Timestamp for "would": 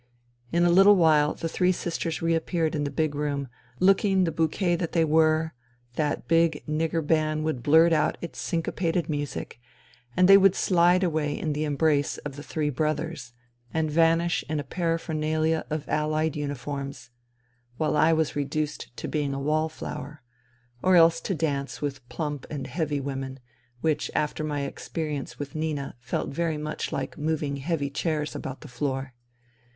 7.43-7.61, 10.39-10.55